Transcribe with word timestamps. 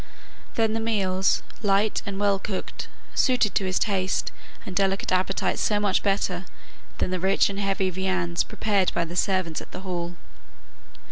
Then 0.55 0.73
the 0.73 0.79
meals, 0.79 1.43
light 1.61 2.01
and 2.07 2.19
well 2.19 2.39
cooked, 2.39 2.87
suited 3.13 3.55
his 3.59 3.77
taste 3.77 4.31
and 4.65 4.75
delicate 4.75 5.11
appetite 5.11 5.59
so 5.59 5.79
much 5.79 6.01
better 6.01 6.45
than 6.97 7.11
the 7.11 7.19
rich 7.19 7.51
and 7.51 7.59
heavy 7.59 7.91
viands 7.91 8.43
prepared 8.43 8.91
by 8.95 9.05
the 9.05 9.15
servants 9.15 9.61
at 9.61 9.69
the 9.69 9.81
Hall. 9.81 10.15